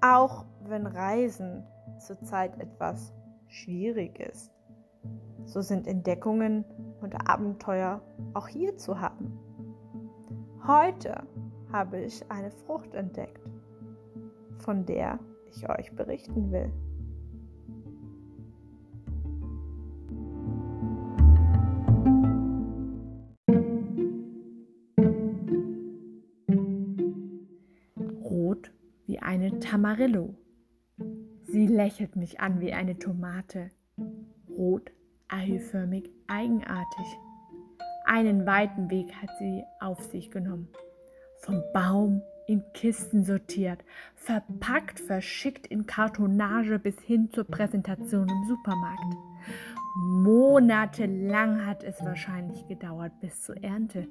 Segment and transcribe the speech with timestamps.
[0.00, 1.64] Auch wenn Reisen
[1.98, 3.12] zurzeit etwas
[3.48, 4.52] schwierig ist,
[5.44, 6.64] so sind Entdeckungen
[7.00, 8.02] und Abenteuer
[8.34, 9.38] auch hier zu haben.
[10.66, 11.22] Heute
[11.72, 13.40] habe ich eine Frucht entdeckt,
[14.58, 15.18] von der
[15.50, 16.72] ich euch berichten will.
[29.06, 30.34] Wie eine Tamarillo.
[31.42, 33.70] Sie lächelt mich an wie eine Tomate.
[34.48, 34.90] Rot,
[35.28, 37.06] eiförmig, eigenartig.
[38.06, 40.68] Einen weiten Weg hat sie auf sich genommen.
[41.38, 49.14] Vom Baum in Kisten sortiert, verpackt, verschickt in Kartonage bis hin zur Präsentation im Supermarkt.
[49.96, 54.08] Monatelang hat es wahrscheinlich gedauert bis zur Ernte,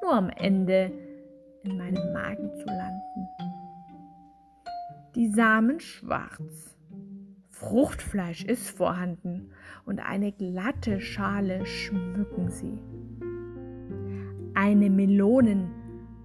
[0.00, 0.92] nur am Ende
[1.64, 3.33] in meinem Magen zu landen.
[5.14, 6.76] Die Samen schwarz.
[7.48, 9.50] Fruchtfleisch ist vorhanden
[9.86, 12.82] und eine glatte Schale schmücken sie.
[14.54, 15.70] Eine Melonen,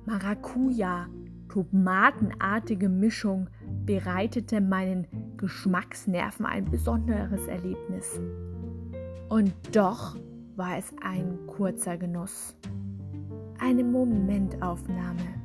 [0.07, 1.07] Maracuja,
[1.49, 3.51] tomatenartige Mischung
[3.85, 5.05] bereitete meinen
[5.37, 8.19] Geschmacksnerven ein besonderes Erlebnis.
[9.29, 10.17] Und doch
[10.55, 12.55] war es ein kurzer Genuss,
[13.59, 15.43] eine Momentaufnahme.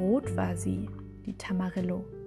[0.00, 0.88] Rot war sie,
[1.26, 2.21] die Tamarillo.